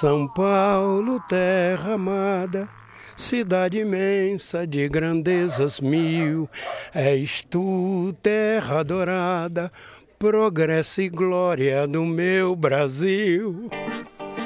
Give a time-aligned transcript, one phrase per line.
[0.00, 2.66] São Paulo, terra amada,
[3.14, 6.48] cidade imensa de grandezas mil,
[6.94, 9.70] és tu, terra adorada,
[10.18, 13.68] progresso e glória do meu Brasil.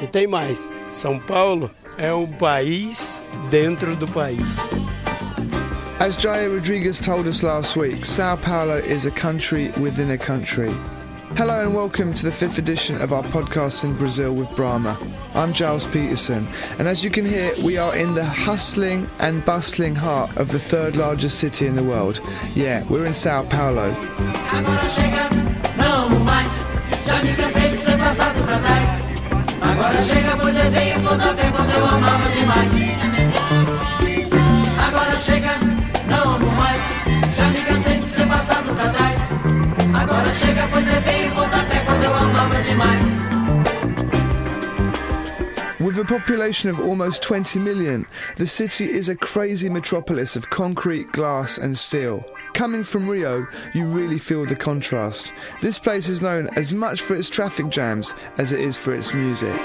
[0.02, 4.91] E tem mais: São Paulo é um país dentro do país.
[6.02, 10.74] As Jair Rodrigues told us last week, Sao Paulo is a country within a country.
[11.36, 14.98] Hello and welcome to the fifth edition of our podcast in Brazil with Brahma.
[15.32, 16.48] I'm Gilles Peterson,
[16.80, 20.58] and as you can hear, we are in the hustling and bustling heart of the
[20.58, 22.20] third largest city in the world.
[22.56, 23.96] Yeah, we're in Sao Paulo.
[24.50, 25.30] Agora chega,
[25.76, 26.66] não amo mais.
[27.06, 28.42] Já me cansei de ser passado
[45.82, 48.06] With a population of almost 20 million,
[48.36, 52.24] the city is a crazy metropolis of concrete, glass, and steel.
[52.54, 55.32] Coming from Rio, you really feel the contrast.
[55.60, 59.12] This place is known as much for its traffic jams as it is for its
[59.12, 59.60] music.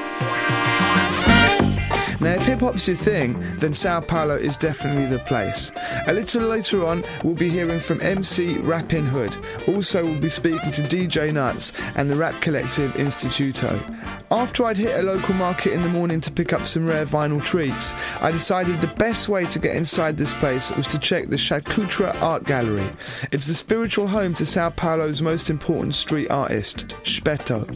[2.19, 5.71] Now, if hip hop's your thing, then Sao Paulo is definitely the place.
[6.07, 9.35] A little later on, we'll be hearing from MC Rappin Hood.
[9.67, 13.79] Also, we'll be speaking to DJ Nuts and the rap collective Instituto.
[14.31, 17.43] After I'd hit a local market in the morning to pick up some rare vinyl
[17.43, 21.37] treats, I decided the best way to get inside this place was to check the
[21.37, 22.89] Choque Cultural Gallery.
[23.31, 27.67] It's the spiritual home to Sao Paulo's most important street artist, Speto.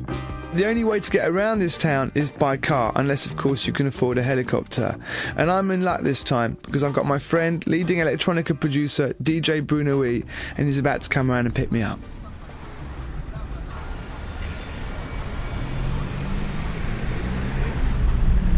[0.54, 3.72] The only way to get around this town is by car, unless, of course, you
[3.72, 4.98] can afford a helicopter.
[5.36, 9.66] And I'm in luck this time because I've got my friend, leading electronica producer DJ
[9.66, 10.24] Bruno E,
[10.58, 12.00] and he's about to come around and pick me up.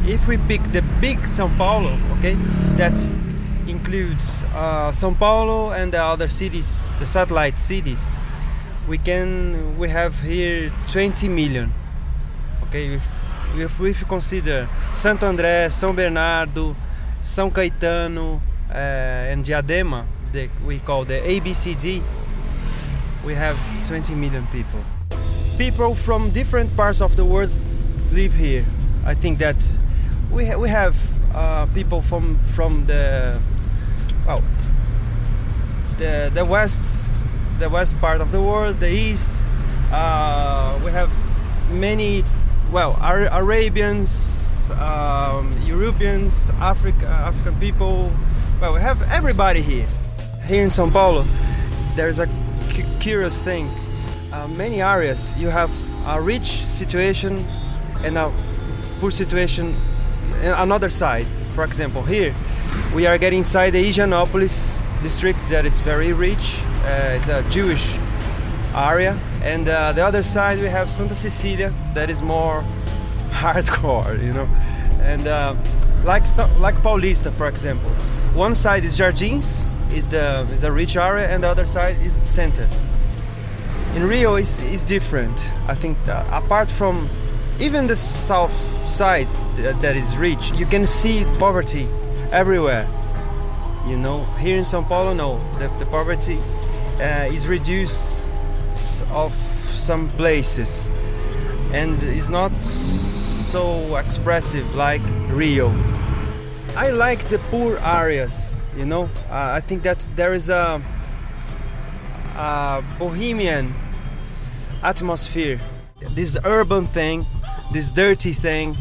[0.06, 2.36] if we pick the big São Paulo, okay,
[2.76, 2.94] that
[3.68, 8.12] includes uh, São Paulo and the other cities, the satellite cities,
[8.88, 11.74] we can we have here 20 million.
[12.68, 13.04] Okay, if,
[13.56, 16.76] if we consider Santo André, São Bernardo,
[17.22, 22.02] São Caetano, uh, and Diadema, the, we call the ABCD,
[23.24, 24.80] we have 20 million people.
[25.58, 27.52] People from different parts of the world
[28.12, 28.66] live here.
[29.06, 29.56] I think that
[30.32, 30.96] we ha- we have
[31.36, 33.40] uh, people from from the
[34.26, 34.42] well
[36.00, 36.82] the the west
[37.60, 39.32] the west part of the world, the east.
[39.92, 41.12] Uh, we have
[41.72, 42.24] many
[42.74, 48.12] well Ar- Arabians, um, Europeans, Africa African people.
[48.60, 49.88] Well, we have everybody here.
[50.48, 51.24] Here in São Paulo,
[51.96, 52.28] there's a
[52.74, 53.70] cu- curious thing.
[54.32, 55.70] Uh, many areas you have
[56.08, 57.46] a rich situation
[58.04, 58.32] and a
[59.00, 59.76] poor situation
[60.42, 61.26] in another side.
[61.56, 62.34] For example, here
[62.96, 66.58] we are getting inside the Higienópolis district that is very rich.
[66.86, 67.98] Uh, it's a Jewish
[68.76, 72.64] area, and uh, the other side we have Santa Cecilia that is more
[73.32, 74.48] hardcore, you know.
[75.02, 75.56] And uh,
[76.04, 76.24] like
[76.60, 77.90] like Paulista, for example,
[78.34, 82.18] one side is Jardins, is the is a rich area, and the other side is
[82.18, 82.68] the center.
[83.96, 85.38] In Rio, is is different.
[85.68, 87.08] I think that apart from
[87.60, 88.54] even the south
[88.90, 91.88] side th- that is rich, you can see poverty
[92.32, 92.88] everywhere.
[93.88, 96.40] You know, here in São Paulo, no, the, the poverty
[97.00, 98.23] uh, is reduced
[99.12, 99.34] of
[99.70, 100.90] some places,
[101.74, 105.72] and is not so expressive like Rio.
[106.76, 108.62] I like the poor areas.
[108.76, 110.82] You know, uh, I think that there is a,
[112.36, 113.74] a bohemian
[114.82, 115.60] atmosphere.
[116.16, 117.26] This urban thing,
[117.72, 118.76] this dirty thing.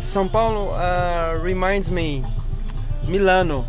[0.00, 2.24] São Paulo uh, reminds me
[3.06, 3.66] Milano.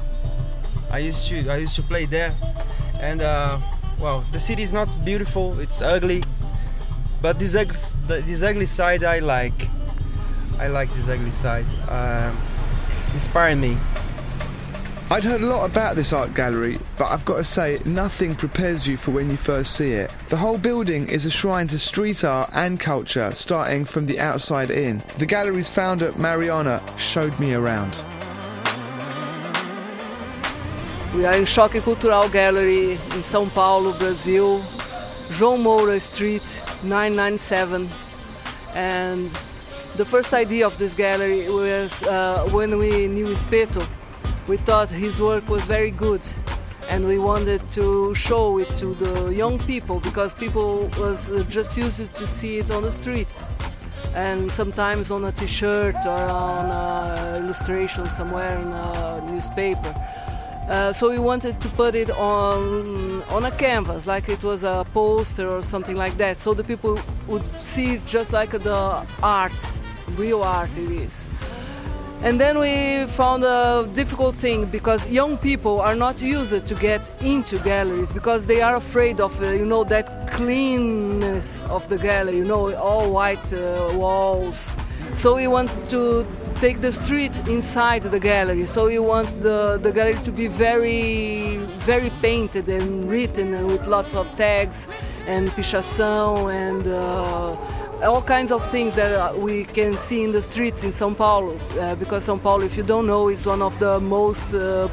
[0.92, 2.34] I used to I used to play there,
[3.02, 3.59] and uh,
[4.00, 5.60] well, the city is not beautiful.
[5.60, 6.24] It's ugly,
[7.22, 9.69] but this ugly, this ugly side I like.
[10.60, 11.66] I like this ugly side.
[11.88, 12.36] Um,
[13.13, 13.78] inspire me.
[15.12, 18.88] I'd heard a lot about this art gallery, but I've got to say, nothing prepares
[18.88, 20.16] you for when you first see it.
[20.30, 24.69] The whole building is a shrine to street art and culture, starting from the outside
[24.69, 25.02] in.
[25.18, 27.98] The gallery's founder, Mariana, showed me around.
[31.15, 34.63] We are in Choque Cultural Gallery in São Paulo, Brazil,
[35.31, 37.89] João Moura Street 997.
[38.75, 39.29] And
[39.97, 43.83] the first idea of this gallery was uh, when we knew Espeto.
[44.47, 46.21] We thought his work was very good
[46.91, 51.75] and we wanted to show it to the young people because people was uh, just
[51.75, 53.51] used to see it on the streets
[54.15, 59.94] and sometimes on a t-shirt or on an illustration somewhere in a newspaper.
[60.69, 64.86] Uh, so we wanted to put it on on a canvas, like it was a
[64.94, 69.51] poster or something like that, so the people would see just like the art,
[70.16, 71.27] real art it is.
[72.21, 77.10] And then we found a difficult thing because young people are not used to get
[77.24, 82.38] into galleries because they are afraid of, uh, you know, that cleanness of the gallery,
[82.38, 84.75] you know, all white uh, walls.
[85.13, 86.27] So we wanted to
[86.59, 88.65] take the street inside the gallery.
[88.65, 93.88] So we want the, the gallery to be very, very painted and written and with
[93.88, 94.89] lots of tags
[95.25, 97.56] and pichação and uh,
[98.03, 101.57] all kinds of things that uh, we can see in the streets in São Paulo,
[101.79, 104.88] uh, because São Paulo, if you don't know, is one of the most uh,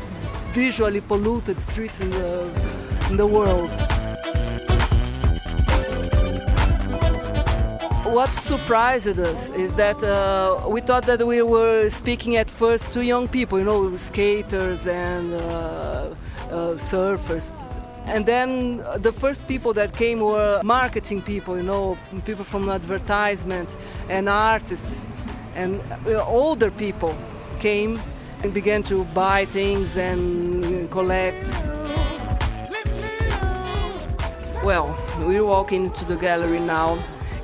[0.53, 2.43] visually polluted streets in the,
[3.11, 3.96] in the world.
[8.17, 13.05] What surprised us is that uh, we thought that we were speaking at first to
[13.05, 17.53] young people, you know, skaters and uh, uh, surfers,
[18.07, 23.77] and then the first people that came were marketing people, you know, people from advertisement
[24.09, 25.11] and artists.
[25.55, 25.83] And
[26.27, 27.15] older people
[27.61, 28.01] came
[28.43, 31.55] and began to buy things and collect.
[34.65, 36.97] Well, we're walking into the gallery now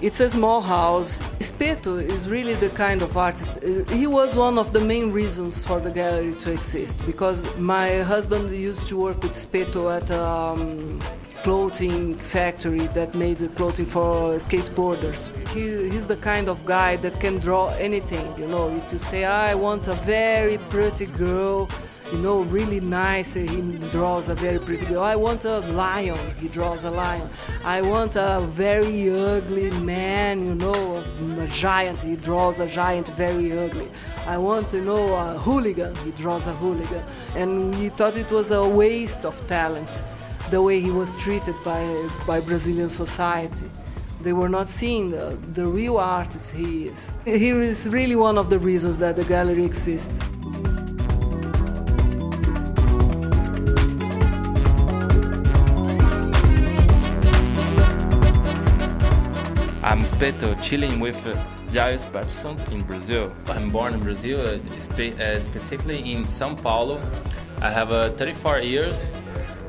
[0.02, 1.20] it's a small house.
[1.38, 3.62] Espeto is really the kind of artist.
[3.90, 8.50] He was one of the main reasons for the gallery to exist because my husband
[8.50, 11.00] used to work with Espeto at a um,
[11.44, 15.30] clothing factory that made clothing for skateboarders.
[15.50, 18.26] He, he's the kind of guy that can draw anything.
[18.36, 21.68] You know, if you say, I want a very pretty girl
[22.12, 23.34] you know, really nice.
[23.34, 23.46] He
[23.90, 25.02] draws a very pretty girl.
[25.02, 26.18] I want a lion.
[26.38, 27.28] He draws a lion.
[27.64, 31.02] I want a very ugly man, you know,
[31.38, 32.00] a giant.
[32.00, 33.88] He draws a giant very ugly.
[34.26, 35.94] I want, you know, a hooligan.
[36.04, 37.02] He draws a hooligan.
[37.34, 40.04] And he thought it was a waste of talent,
[40.50, 43.70] the way he was treated by, by Brazilian society
[44.20, 47.10] they were not seeing the, the real artist he is.
[47.24, 50.22] He is really one of the reasons that the gallery exists.
[60.22, 61.34] Speto, chilling with uh,
[61.72, 63.32] Gilles Patterson in Brazil.
[63.48, 67.00] I'm born in Brazil, uh, uh, specifically in São Paulo.
[67.60, 69.08] I have uh, 34 years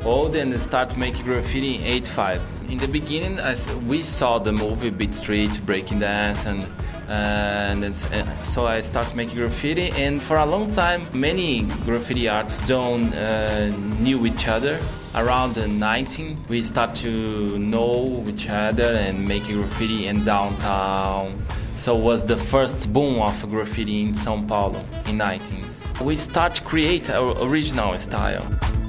[0.05, 2.41] old and start making graffiti in 85.
[2.69, 3.39] In the beginning,
[3.88, 6.67] we saw the movie Beat Street, Breaking Dance, and
[7.09, 9.89] and uh, so I started making graffiti.
[9.89, 13.69] And for a long time, many graffiti artists don't uh,
[14.03, 14.79] knew each other.
[15.15, 21.39] Around 19, we start to know each other and make graffiti in downtown.
[21.75, 26.01] So was the first boom of graffiti in São Paulo in 19s.
[26.01, 28.44] We start to create our original style.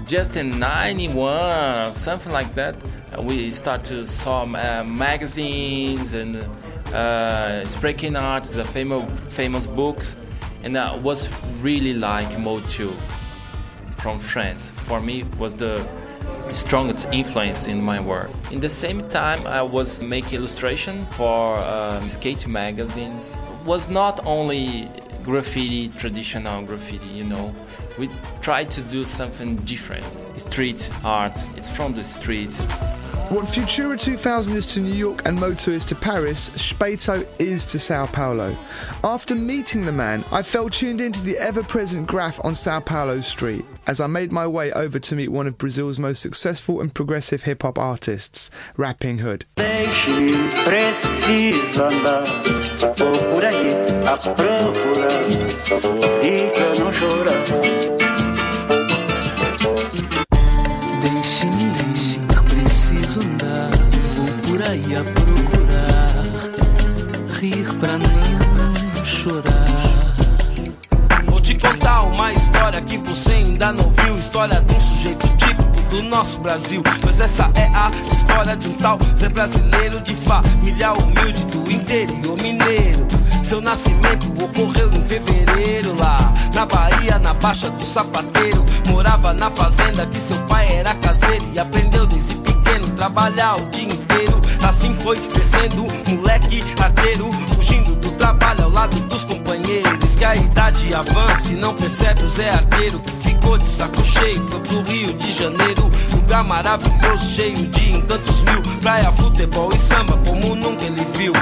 [0.06, 2.75] Just in 91 or something like that,
[3.19, 9.99] we start to saw uh, magazines and uh, Spraycan Art the famous famous book,
[10.62, 11.29] and that was
[11.61, 12.94] really like 2
[13.99, 14.71] from France.
[14.71, 15.87] For me, was the
[16.53, 18.31] strongest influence in my work.
[18.50, 23.37] In the same time, I was making illustration for um, skate magazines.
[23.64, 24.88] Was not only
[25.25, 27.54] graffiti, traditional graffiti, you know.
[27.99, 28.09] We
[28.43, 30.04] tried to do something different.
[30.37, 31.38] Street art.
[31.57, 32.54] It's from the street.
[33.31, 37.64] What Futura 2000 is to New York and Mode 2 is to Paris, Speto is
[37.66, 38.57] to Sao Paulo.
[39.02, 43.26] After meeting the man, I felt tuned into the ever present graph on Sao Paulo's
[43.26, 46.95] street as I made my way over to meet one of Brazil's most successful and
[46.95, 49.47] progressive hip hop artists, Rappin' Hood.
[64.97, 66.25] a procurar,
[67.41, 69.53] rir pra não chorar.
[71.26, 73.34] Vou te contar uma história que você
[73.64, 74.18] ainda não viu.
[74.18, 76.83] História de um sujeito típico do nosso Brasil.
[77.00, 82.37] Pois essa é a história de um tal Zé brasileiro de família humilde do interior
[82.40, 83.06] mineiro.
[83.42, 88.64] Seu nascimento ocorreu em fevereiro lá na Bahia, na Baixa do Sapateiro.
[88.88, 93.85] Morava na fazenda que seu pai era caseiro e aprendeu desde pequeno trabalhar o dia
[93.85, 94.40] inteiro.
[94.66, 100.16] Assim foi crescendo, moleque arteiro, fugindo do trabalho ao lado dos companheiros.
[100.16, 104.43] Que a idade avança e não percebe o Zé Arteiro que ficou de saco cheio,
[104.45, 105.91] foi pro Rio de Janeiro.
[106.13, 108.63] Lugar maravilhoso, cheio de encantos mil.
[108.81, 111.33] Praia, futebol e samba, como nunca ele viu.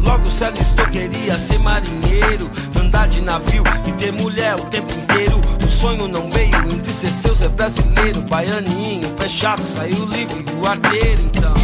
[0.00, 5.40] Logo se alistou, queria ser marinheiro, andar de navio e ter mulher o tempo inteiro.
[5.62, 10.66] O sonho não veio, entre ser seus é brasileiro, baianinho, pé chato, saiu livre do
[10.66, 11.54] arteiro, então.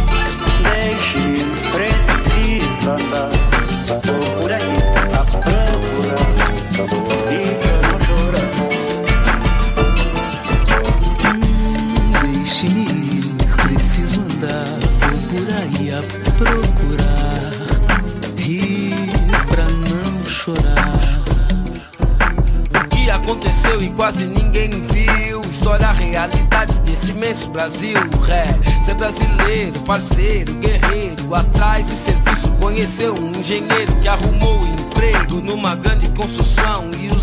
[0.63, 3.40] Deixe, precisa andar,
[29.91, 31.35] parceiro, guerreiro.
[31.35, 36.89] Atrás de serviço, conheceu um engenheiro que arrumou emprego numa grande construção.
[36.97, 37.19] E o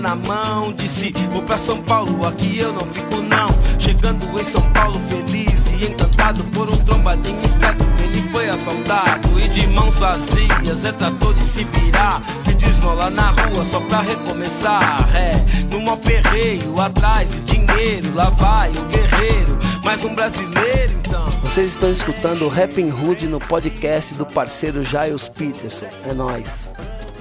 [0.00, 0.72] na mão.
[0.72, 3.48] Disse: Vou pra São Paulo, aqui eu não fico não.
[3.78, 7.84] Chegando em São Paulo, feliz e encantado por um trombadinho esperto.
[8.02, 12.22] Ele foi assaltado e de mãos vazias é tratou de se virar.
[12.44, 14.96] Pediu esmola na rua só pra recomeçar.
[15.14, 15.32] É,
[15.70, 18.14] no mó perreio, atrás de dinheiro.
[18.14, 21.28] Lá vai o guerreiro, mais um brasileiro então.
[21.42, 25.86] Vocês estão escutando o Rapping Hood no podcast do parceiro Giles Peterson.
[26.04, 26.72] É nóis.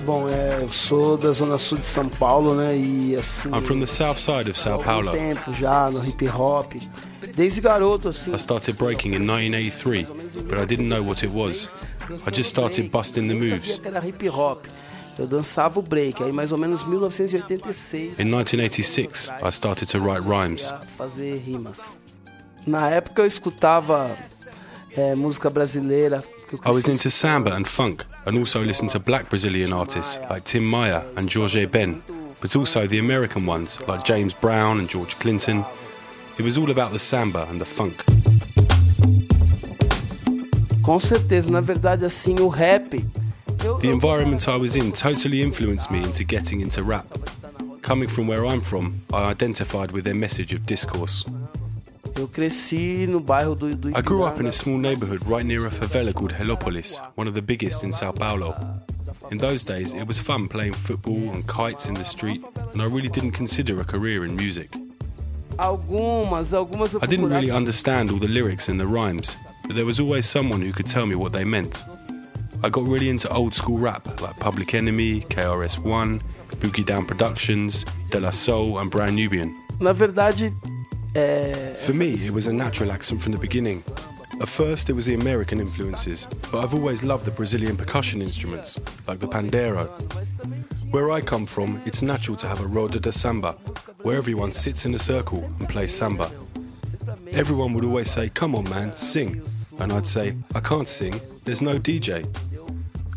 [0.08, 2.78] Bom, é, eu sou da zona sul de São Paulo, né?
[2.78, 3.50] E assim.
[3.50, 5.12] I'm from the south side of Sao há Paulo.
[5.12, 6.72] tempo já no hip hop.
[7.36, 8.32] Desde garoto, assim.
[8.32, 10.06] I started breaking in 1983,
[10.44, 11.70] but I didn't know what it was.
[12.26, 13.82] I just started busting the moves.
[13.84, 14.66] era hip hop.
[15.20, 18.18] Eu dançava o break, aí mais ou menos 1986.
[18.18, 20.74] In 1986, I started to write rhymes.
[20.98, 21.98] fazer rimas.
[22.66, 24.16] Na época eu escutava
[24.96, 26.24] é, música brasileira.
[26.48, 30.20] que eu I was into samba and funk, and also listen to black Brazilian artists
[30.30, 32.04] like Tim Maia and Jorge Ben,
[32.42, 35.64] but also the American ones like James Brown and George Clinton.
[36.38, 38.04] It was all about the samba and the funk.
[40.84, 42.90] Com certeza, na verdade, assim, o rap.
[43.82, 47.06] The environment I was in totally influenced me into getting into rap.
[47.82, 51.26] Coming from where I'm from, I identified with their message of discourse.
[52.18, 55.68] Eu cresci no bairro do, do I grew up in a small neighborhood right near
[55.68, 58.56] a favela called Heliópolis, one of the biggest in Sao Paulo.
[59.30, 62.44] In those days, it was fun playing football and kites in the street,
[62.74, 64.72] and I really didn't consider a career in music.
[65.60, 69.36] Algumas, algumas I didn't really understand all the lyrics and the rhymes,
[69.68, 71.86] but there was always someone who could tell me what they meant.
[72.64, 76.22] I got really into old school rap like Public Enemy, KRS-One,
[76.62, 79.56] Boogie Down Productions, De La Soul, and Brand Nubian.
[79.80, 80.52] Na verdade.
[81.18, 83.82] Uh, For me, it was a natural accent from the beginning.
[84.40, 88.78] At first, it was the American influences, but I've always loved the Brazilian percussion instruments,
[89.08, 89.88] like the pandeiro.
[90.92, 93.54] Where I come from, it's natural to have a roda de samba,
[94.04, 96.30] where everyone sits in a circle and plays samba.
[97.32, 99.42] Everyone would always say, Come on, man, sing.
[99.80, 102.28] And I'd say, I can't sing, there's no DJ.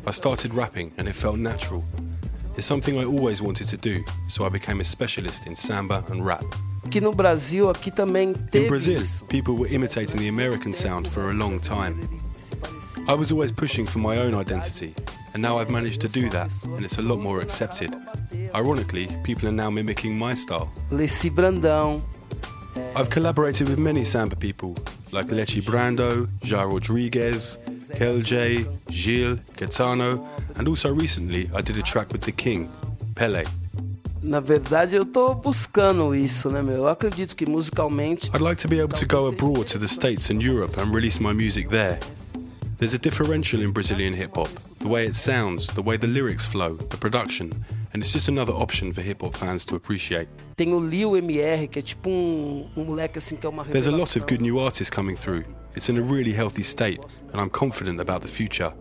[0.06, 1.84] I started rapping and it felt natural.
[2.56, 6.24] It's something I always wanted to do, so I became a specialist in samba and
[6.24, 6.44] rap.
[6.90, 9.24] Aqui no Brasil, aqui também teve In Brazil, isso.
[9.26, 11.94] people were imitating the American sound for a long time.
[13.06, 14.92] I was always pushing for my own identity,
[15.32, 17.94] and now I've managed to do that, and it's a lot more accepted.
[18.52, 20.68] Ironically, people are now mimicking my style.
[20.90, 22.02] Leci Brandão,
[22.96, 24.74] I've collaborated with many samba people,
[25.12, 27.56] like Leci Brandão, Jair Rodrigues,
[27.94, 32.68] Kel J, Gil, Caetano, and also recently I did a track with the King,
[33.14, 33.44] Pele.
[34.22, 36.76] Na verdade eu tô buscando isso, né, meu?
[36.76, 40.30] Eu acredito que musicalmente I'd like to be able to go abroad to the States
[40.30, 41.98] and Europe and release my music there.
[42.78, 44.48] There's a differential in Brazilian hip hop
[44.78, 47.52] the way it sounds, the way the lyrics flow, the production,
[47.92, 50.28] and it's just another option for hip hop fans to appreciate.
[50.56, 53.86] tem o Lil MR, que é tipo um, um moleque assim que é uma There's
[53.86, 55.44] a lot of good new artists coming through.
[55.74, 57.00] It's in a really healthy state,
[57.32, 58.72] and I'm confident about the future.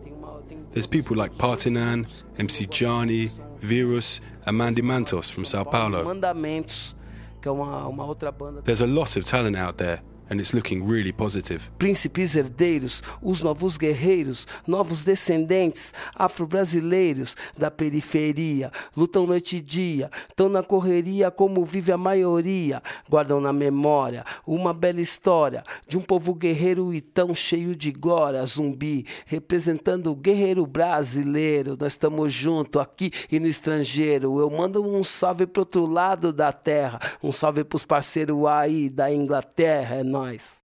[0.71, 2.05] There's people like Partinan,
[2.37, 3.29] MC Gianni,
[3.61, 6.03] Virus, and Mandy Mantos from Sao Paulo.
[6.03, 6.95] Mandamentos,
[7.41, 8.61] que é uma, uma outra banda.
[8.61, 11.69] There's a lot of talent out there, and it's looking really positive.
[11.77, 20.49] Príncipes herdeiros, os novos guerreiros, novos descendentes, afro-brasileiros da periferia, lutam noite e dia, tão
[20.49, 26.33] na correria como vive a maioria, guardam na memória uma bela história de um povo
[26.33, 31.77] guerreiro e tão cheio de glória, zumbi, representando o guerreiro brasileiro.
[31.79, 34.39] Nós estamos junto aqui e no estrangeiro.
[34.39, 39.11] Eu mando um salve pro outro lado da terra, um salve pros parceiros aí da
[39.11, 40.18] Inglaterra, é nóis.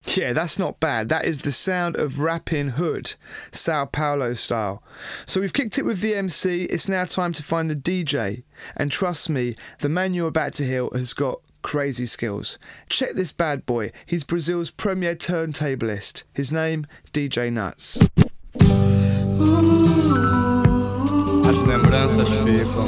[0.08, 1.10] Yeah, that's not bad.
[1.10, 3.16] That is the sound of Rappin' Hood,
[3.52, 4.84] Sao Paulo style.
[5.26, 6.64] So we've kicked it with the MC.
[6.66, 8.44] It's now time to find the DJ.
[8.76, 12.60] And trust me, the man you're about to hear has got crazy skills.
[12.90, 13.92] Check this bad boy.
[14.06, 16.24] He's Brazil's premier turntablist.
[16.34, 18.00] His name, DJ Nuts.
[21.48, 22.88] As lembranças ficam,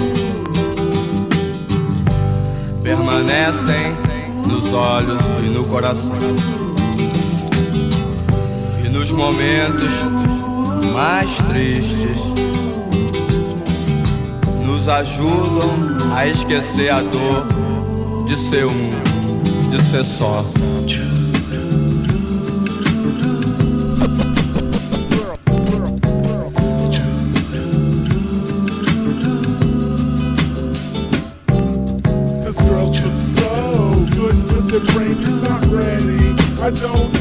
[2.84, 4.07] permanecem
[4.48, 6.18] nos olhos e no coração.
[8.84, 9.92] E nos momentos
[10.94, 12.22] mais tristes,
[14.66, 17.46] nos ajudam a esquecer a dor
[18.26, 20.46] de ser um, de ser só.
[36.68, 37.17] I don't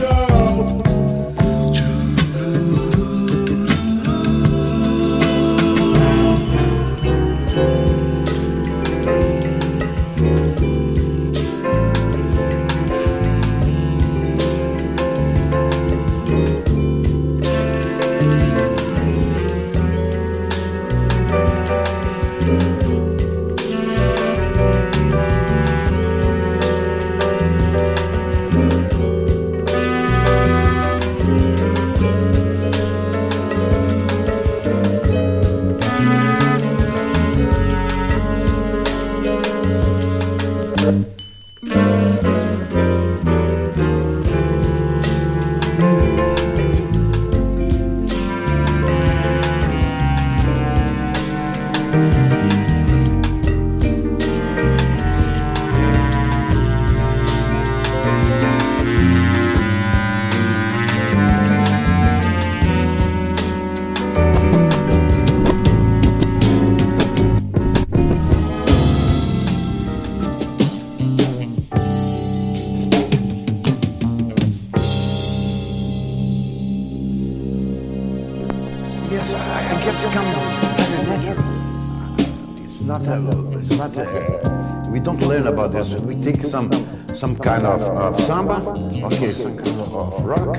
[87.17, 88.61] some kind of, of samba,
[89.07, 90.57] okay, some kind of, of rock,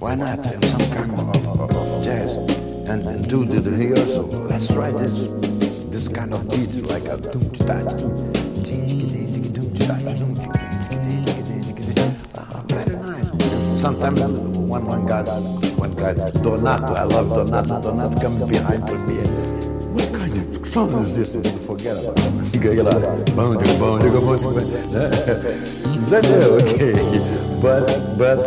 [0.00, 2.32] why not, and some kind of, of, jazz,
[2.88, 4.24] and, and do the, the rehearsal.
[4.48, 5.12] Let's try this
[5.90, 7.50] this kind of beat like a doom
[12.68, 13.80] Very nice.
[13.82, 15.22] Sometimes one one guy,
[15.76, 16.94] one guy, Donato.
[16.94, 17.82] I love Donato.
[17.82, 19.49] Donato comes behind to me.
[20.70, 21.34] Of song is?
[21.34, 22.54] You forget about it.
[22.54, 24.80] You go like, bone, digga, bone, digga, bone, digga.
[26.10, 26.24] That,
[26.62, 26.92] okay,
[27.60, 27.82] but
[28.16, 28.38] but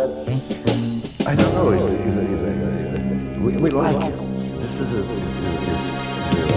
[1.28, 1.68] I don't know.
[1.72, 4.16] It's, it's, it's, it's, it's, we, we like it.
[4.58, 5.00] This is a.
[5.00, 5.12] Is a,
[6.40, 6.56] is a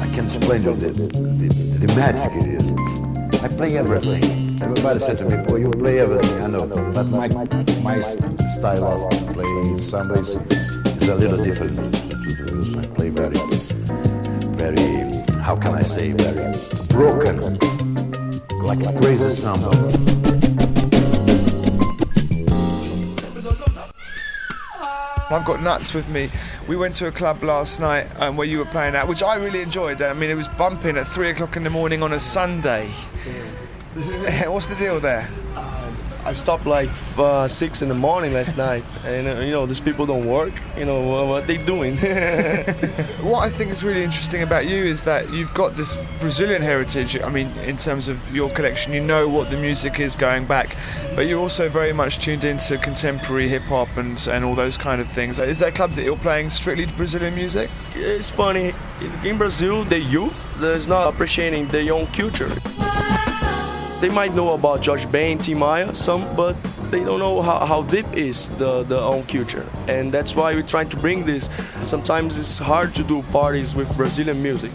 [0.00, 3.42] I can't explain you the, the, the magic it is.
[3.42, 4.62] I play everything.
[4.62, 6.40] Everybody said to me, boy, you play everything.
[6.40, 7.26] I know, but my
[7.82, 10.28] my style of playing samba is,
[11.02, 11.80] is a little different.
[12.78, 13.36] I play very,
[15.54, 16.52] how can I say, very
[16.88, 17.58] broken,
[18.60, 19.70] like a crazy samba.
[25.30, 26.30] I've got nuts with me.
[26.66, 29.36] We went to a club last night um, where you were playing at, which I
[29.36, 30.02] really enjoyed.
[30.02, 32.86] I mean, it was bumping at three o'clock in the morning on a Sunday.
[34.46, 35.28] What's the deal there?
[36.26, 39.80] I stopped like uh, six in the morning last night, and uh, you know these
[39.80, 40.52] people don't work.
[40.76, 41.98] You know what, what they doing?
[43.24, 47.18] What I think is really interesting about you is that you've got this Brazilian heritage.
[47.20, 50.76] I mean, in terms of your collection, you know what the music is going back,
[51.14, 55.00] but you're also very much tuned into contemporary hip hop and, and all those kind
[55.00, 55.38] of things.
[55.38, 57.70] Is there clubs that you're playing strictly Brazilian music?
[57.96, 58.72] it's funny
[59.24, 62.48] in Brazil, the youth is not appreciating their own culture.
[64.04, 68.04] They might know about Ben, Tim Maia, some, but they don't know how, how deep
[68.12, 69.66] is the, the own culture.
[69.88, 71.48] And that's why we're trying to bring this.
[71.82, 74.72] Sometimes it's hard to do parties with Brazilian music.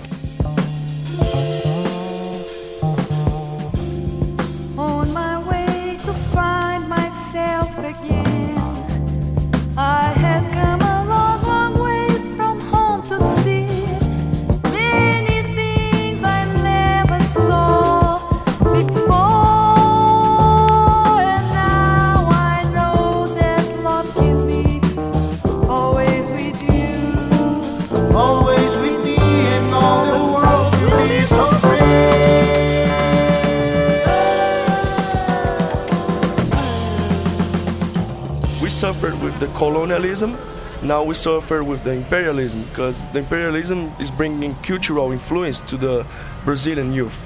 [39.60, 40.38] Colonialism.
[40.82, 46.06] Now we suffer with the imperialism because the imperialism is bringing cultural influence to the
[46.45, 47.17] Brazilian youth.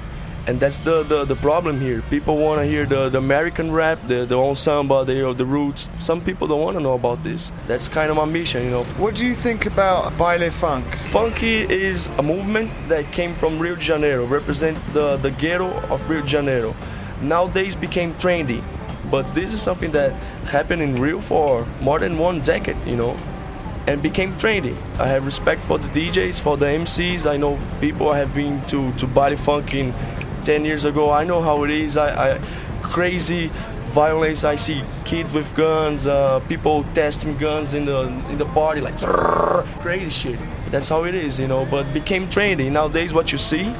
[0.48, 2.02] And that's the, the, the problem here.
[2.10, 5.90] People want to hear the, the American rap, the, the old samba, the, the roots.
[6.00, 7.52] Some people don't want to know about this.
[7.68, 8.84] That's kind of my mission, you know.
[8.98, 10.84] What do you think about baile funk?
[11.06, 16.10] Funky is a movement that came from Rio de Janeiro, represent the, the ghetto of
[16.10, 16.74] Rio de Janeiro.
[17.22, 18.60] Nowadays became trendy,
[19.10, 20.12] but this is something that
[20.48, 23.16] happened in Rio for more than one decade, you know,
[23.86, 24.76] and became trendy.
[24.98, 27.30] I have respect for the DJs, for the MCs.
[27.30, 29.94] I know people have been to, to baile funk in
[30.44, 31.10] 10 years ago.
[31.10, 31.96] I know how it is.
[31.96, 32.38] I, I
[32.82, 33.50] crazy
[33.94, 34.44] violence.
[34.44, 38.98] I see kids with guns, uh, people testing guns in the in the party, like
[39.80, 40.38] crazy shit.
[40.70, 41.64] That's how it is, you know.
[41.64, 42.70] But became trendy.
[42.70, 43.72] Nowadays, what you see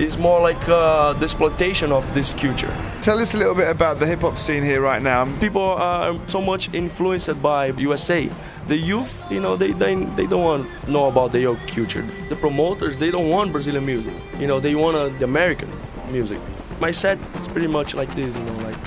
[0.00, 2.74] is more like uh, the exploitation of this culture.
[3.02, 5.24] Tell us a little bit about the hip hop scene here right now.
[5.38, 8.28] People are so much influenced by USA.
[8.66, 12.04] The youth, you know, they, they, they don't want to know about their culture.
[12.28, 14.14] The promoters, they don't want Brazilian music.
[14.38, 15.70] You know, they want uh, the American
[16.10, 16.38] music.
[16.80, 18.78] My set is pretty much like this, you know, like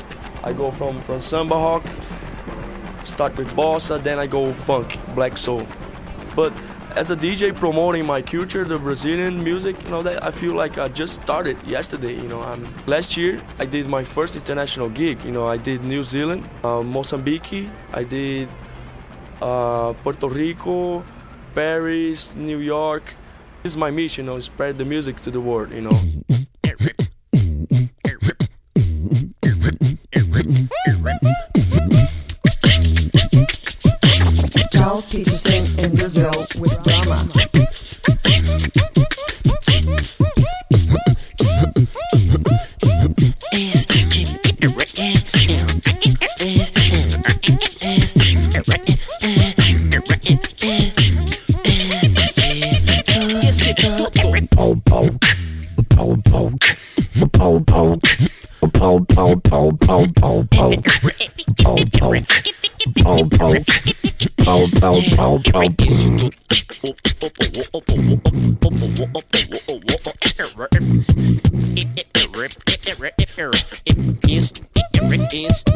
[0.44, 1.84] I go from, from samba rock,
[3.04, 5.66] start with bossa, then I go funk, black soul.
[6.36, 6.54] But
[6.96, 10.78] as a DJ promoting my culture, the Brazilian music, you know, that I feel like
[10.78, 12.14] I just started yesterday.
[12.14, 15.24] You know, um, last year I did my first international gig.
[15.26, 18.48] You know, I did New Zealand, uh, Mozambique, I did
[19.42, 21.04] uh, Puerto Rico,
[21.56, 23.04] Paris, New York.
[23.64, 25.72] This is my mission, you know, spread the music to the world.
[25.72, 26.00] You know.
[36.14, 37.43] Brazil with Brahma.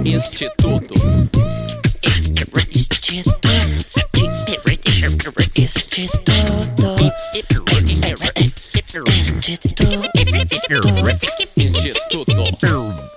[0.06, 0.93] Instituto.
[11.56, 13.16] Instituto.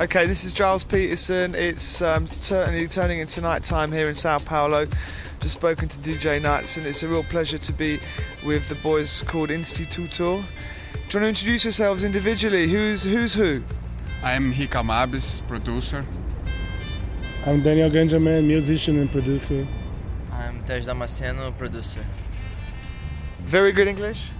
[0.00, 1.56] Okay, this is Gilles Peterson.
[1.56, 4.86] It's um, certainly turning into night time here in Sao Paulo.
[5.40, 7.98] Just spoken to DJ Nuts, and it's a real pleasure to be
[8.46, 10.14] with the boys called Instituto.
[10.14, 12.68] Do you want to introduce yourselves individually?
[12.68, 13.64] Who's who's who?
[14.22, 16.06] I'm Rica Amabis, producer.
[17.44, 19.66] I'm Daniel Ganjaman, musician and producer.
[20.30, 22.04] I'm Tejo Damasceno, producer.
[23.40, 24.30] Very good English.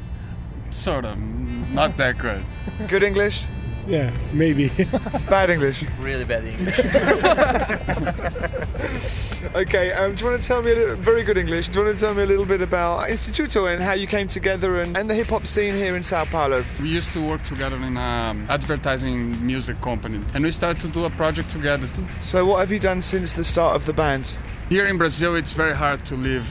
[0.71, 2.45] Sort of, not that good.
[2.87, 3.43] Good English.
[3.89, 4.69] Yeah, maybe.
[5.31, 5.83] Bad English.
[5.99, 6.79] Really bad English.
[9.55, 11.69] okay, um, do you want to tell me a little, very good English?
[11.69, 14.29] Do you want to tell me a little bit about Instituto and how you came
[14.29, 16.63] together and, and the hip hop scene here in Sao Paulo?
[16.83, 21.07] We used to work together in an advertising music company, and we started to do
[21.07, 21.87] a project together.
[22.21, 24.37] So, what have you done since the start of the band?
[24.69, 26.47] Here in Brazil, it's very hard to live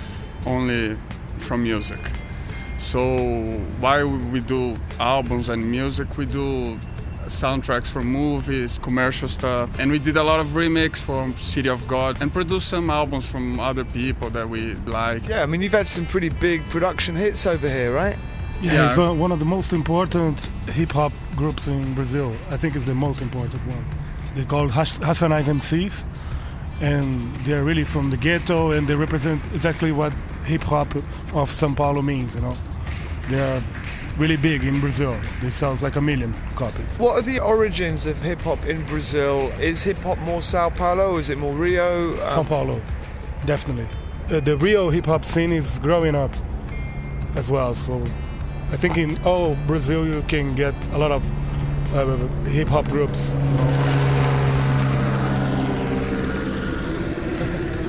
[0.48, 0.98] only
[1.38, 2.00] from music.
[2.80, 6.80] So, while we do albums and music, we do
[7.28, 11.88] soundtracks for movies, commercial stuff, and we did a lot of remix from City of
[11.88, 15.28] God and produced some albums from other people that we like.
[15.28, 18.18] Yeah, I mean, you've had some pretty big production hits over here, right?
[18.62, 18.88] Yeah, Yeah.
[18.88, 22.34] it's one one of the most important hip hop groups in Brazil.
[22.50, 23.86] I think it's the most important one.
[24.36, 26.04] They're called Has- Racionais MCs,
[26.82, 27.06] and
[27.46, 30.14] they're really from the ghetto, and they represent exactly what
[30.46, 30.96] hip hop
[31.34, 32.36] of São Paulo means.
[32.36, 32.56] You know,
[33.30, 33.62] they are
[34.18, 35.16] really big in Brazil.
[35.42, 36.98] They sell like a million copies.
[36.98, 39.52] What are the origins of hip hop in Brazil?
[39.60, 41.18] Is hip hop more Sao Paulo?
[41.18, 42.14] Is it more Rio?
[42.14, 42.82] Um, São Paulo,
[43.46, 43.88] definitely.
[44.30, 46.34] Uh, the Rio hip hop scene is growing up
[47.36, 47.74] as well.
[47.74, 48.04] So
[48.72, 51.24] I think in all Brazil you can get a lot of
[51.94, 52.18] uh,
[52.50, 53.34] hip hop groups.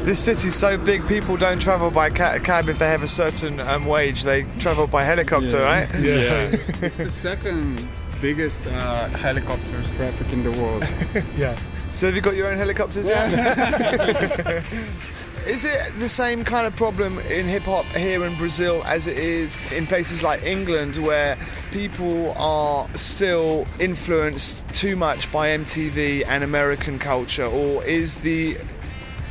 [0.09, 3.61] This city's so big, people don't travel by ca- cab if they have a certain
[3.61, 4.23] um, wage.
[4.23, 5.87] They travel by helicopter, right?
[6.01, 6.49] Yeah.
[6.81, 7.87] It's the second
[8.23, 10.89] biggest uh, helicopters traffic in the world.
[11.37, 11.59] yeah.
[11.93, 13.29] So have you got your own helicopters Yeah.
[13.29, 14.65] yet?
[15.47, 19.19] Is it the same kind of problem in hip hop here in Brazil as it
[19.19, 21.37] is in places like England where
[21.71, 27.47] people are still influenced too much by MTV and American culture?
[27.47, 28.59] Or is the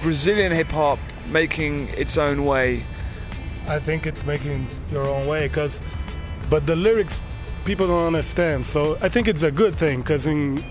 [0.01, 2.85] Brazilian hip hop making its own way?
[3.67, 5.81] I think it's making your own way because,
[6.49, 7.21] but the lyrics
[7.65, 8.65] people don't understand.
[8.65, 10.63] So I think it's a good thing because in,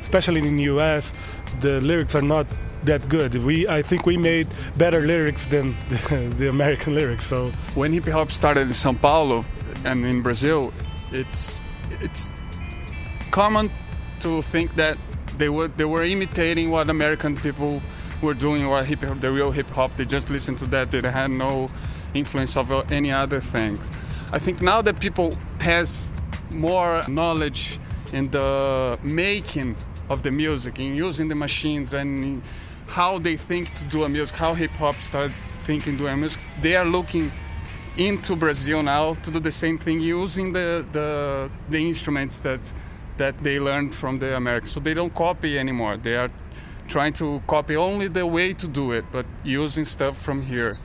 [0.00, 1.12] especially in the U.S.,
[1.60, 2.46] the lyrics are not
[2.84, 3.34] that good.
[3.44, 7.26] We I think we made better lyrics than the, the American lyrics.
[7.26, 9.44] So when hip hop started in São Paulo
[9.84, 10.72] and in Brazil,
[11.12, 11.60] it's
[12.00, 12.32] it's
[13.30, 13.70] common
[14.20, 14.98] to think that
[15.38, 17.80] they were they were imitating what American people
[18.22, 19.94] were doing what hip hop, the real hip hop.
[19.94, 20.90] They just listened to that.
[20.90, 21.68] They had no
[22.14, 23.90] influence of any other things.
[24.32, 26.12] I think now that people has
[26.52, 27.78] more knowledge
[28.12, 29.76] in the making
[30.08, 32.42] of the music, in using the machines and
[32.86, 35.32] how they think to do a music, how hip hop started
[35.64, 37.30] thinking doing music, they are looking
[37.96, 42.60] into Brazil now to do the same thing using the the, the instruments that
[43.16, 44.72] that they learned from the Americans.
[44.72, 45.96] So they don't copy anymore.
[45.96, 46.30] They are
[46.90, 50.76] trying to copy only the way to do it, but using stuff from here.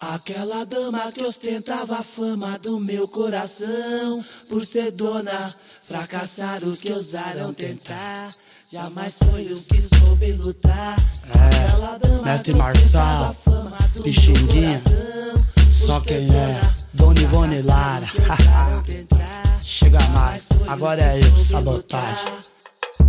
[0.00, 6.90] Aquela dama que ostentava a fama do meu coração, por ser dona, fracassaram os que
[6.90, 8.34] ousaram tentar.
[8.72, 10.96] Jamais foi os que soube lutar.
[11.28, 16.60] Aquela dama Mestre que ostentava a Marçal, fama do meu Pixinguinha, coração, só quem é
[16.94, 18.06] Dona Ivone Lara.
[19.62, 22.50] Chega mais, agora é eu, sabotagem.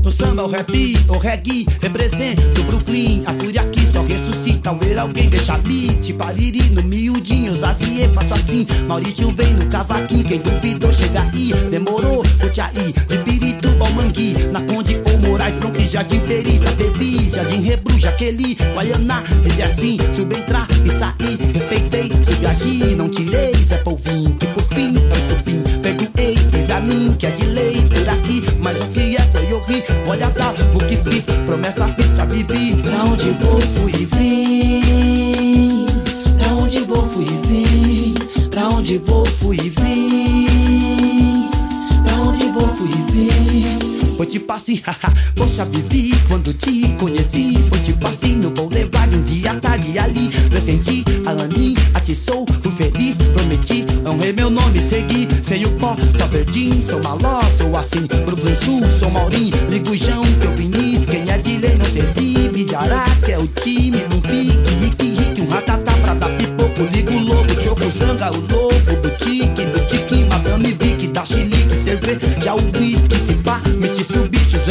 [0.04, 3.24] No samba, o rap, o reggae, represento Brooklyn.
[3.26, 6.14] A fúria aqui só ressuscita ao ver alguém deixar beat.
[6.14, 8.66] Pariri no miudinho, Zazie, faço assim.
[8.88, 11.54] Maurício vem no cavaquinho, quem duvidou chega aí.
[11.70, 14.34] Demorou, curte aí, de Pirituba ao Mangui.
[14.52, 19.22] Na Conde ou Moraes, Bronx, Jardim Perita, Bebi, Jardim Rebru, Jaqueli, Guaianá.
[19.46, 21.38] Esse é assim, sube entrar e sair.
[21.54, 23.54] Respeitei, sube agir, não tirei.
[23.54, 25.64] Zé Polvinho, que por fim é o estupim.
[25.82, 28.44] Perdoei, fiz a mim, que é de lei por aqui.
[28.60, 29.84] Mas o que é foi eu ri.
[30.08, 32.76] Olha tá, o que fiz, promessa fiz, já vivi.
[32.76, 35.86] Pra onde vou, fui e vim.
[36.38, 38.14] Pra onde vou, fui e vim.
[38.50, 41.50] Pra onde vou, fui e vim.
[42.04, 43.91] Pra onde vou, fui e vim.
[44.22, 47.58] Foi tipo assim, haha, poxa, vivi quando te conheci.
[47.68, 50.30] Foi tipo assim, no Boulevard, um dia tarde ali.
[50.48, 53.84] Pressenti a Lanin, atiçou, fui feliz, prometi.
[54.06, 56.86] Honrei meu nome, segui, sem o pó, só verdinho.
[56.88, 59.56] Sou maló, sou assim, Brooklyn Sul, sou Maurinho.
[59.72, 62.66] Ligo o Jão, que eu vinis, quem é de lei não se exibe.
[62.66, 66.84] De Araque é o time, num pique, rique, rique, um ratatá pra dar pipoco.
[66.94, 72.54] Ligo lobo, choco, zanga, o lobo do tique, do tique, madame Vick, da chilique, cerveja,
[72.54, 73.11] o whisky,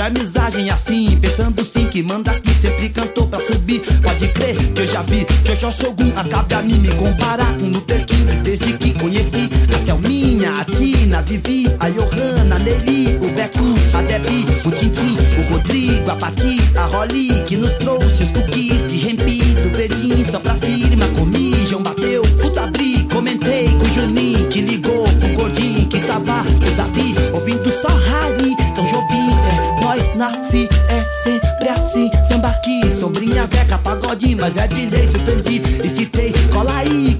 [0.00, 3.80] amizagem assim, pensando sim, que manda aqui, sempre cantou pra subir.
[4.02, 6.88] Pode crer que eu já vi, que eu já sou um, acabe a mim me
[6.94, 9.50] comparar com o King, desde que conheci.
[9.74, 14.70] A Selminha, a Tina, a Vivi, a Johanna, a Nelly, o Beco, a Debbie, o
[14.70, 20.30] Tintin, o Rodrigo, a Pati, a Holly, que nos trouxe os cookies de rempido, verdinho,
[20.30, 20.89] só pra firma,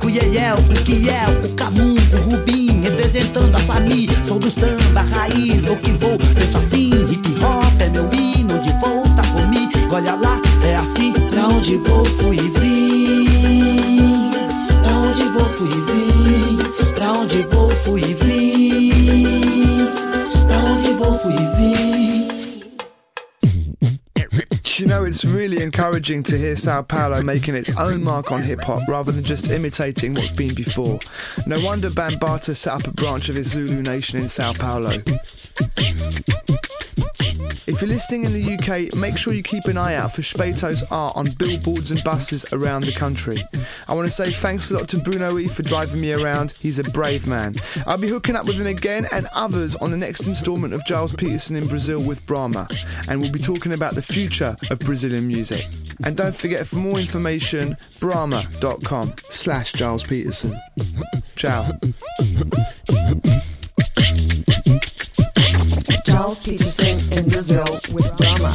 [0.00, 4.16] com o Yeyel, com o Kiel, com o Camum, com o Rubim, representando a família,
[4.26, 8.70] sou do samba, raiz, vou que vou, penso assim, hip hop é meu hino, de
[8.80, 14.30] volta comigo, olha lá, é assim, pra onde vou, fui e vim,
[14.82, 16.58] pra onde vou, fui e vim,
[16.94, 19.86] pra onde vou, fui e vim,
[20.46, 21.89] pra onde vou, fui e vim.
[25.60, 29.50] Encouraging to hear Sao Paulo making its own mark on hip hop rather than just
[29.50, 30.98] imitating what's been before.
[31.46, 34.90] No wonder Bambaataa set up a branch of his Zulu Nation in Sao Paulo.
[37.70, 40.82] If you're listening in the UK, make sure you keep an eye out for Speto's
[40.90, 43.44] art on billboards and buses around the country.
[43.86, 46.50] I want to say thanks a lot to Bruno E for driving me around.
[46.58, 47.54] He's a brave man.
[47.86, 51.12] I'll be hooking up with him again and others on the next instalment of Gilles
[51.12, 52.66] Peterson in Brazil with Brahma.
[53.08, 55.64] And we'll be talking about the future of Brazilian music.
[56.02, 60.60] And don't forget, for more information, brahma.com slash Gilles Peterson.
[61.36, 61.70] Ciao.
[66.30, 68.52] Gilles Peterson in Brazil with Brahma.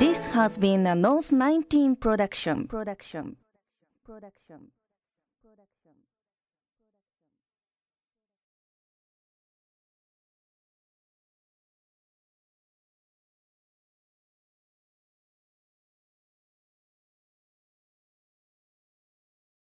[0.00, 2.66] This has been a North 19 production.
[2.66, 3.36] Production.
[4.04, 4.58] Production.
[4.58, 4.77] Production.